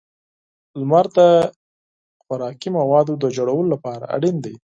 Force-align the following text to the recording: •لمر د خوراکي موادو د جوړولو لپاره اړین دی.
•لمر 0.79 1.05
د 1.17 1.19
خوراکي 2.23 2.69
موادو 2.77 3.13
د 3.19 3.25
جوړولو 3.37 3.71
لپاره 3.73 4.05
اړین 4.15 4.35
دی. 4.45 4.55